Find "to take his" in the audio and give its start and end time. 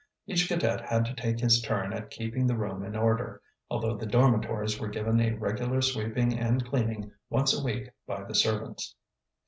1.05-1.61